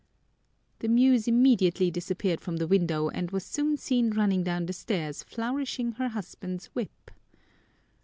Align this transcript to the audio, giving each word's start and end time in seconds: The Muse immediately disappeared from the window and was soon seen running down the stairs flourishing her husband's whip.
The 0.79 0.87
Muse 0.87 1.27
immediately 1.27 1.91
disappeared 1.91 2.41
from 2.41 2.57
the 2.57 2.65
window 2.65 3.09
and 3.09 3.29
was 3.29 3.45
soon 3.45 3.77
seen 3.77 4.09
running 4.15 4.41
down 4.43 4.65
the 4.65 4.73
stairs 4.73 5.21
flourishing 5.21 5.91
her 5.91 6.07
husband's 6.07 6.65
whip. 6.73 7.11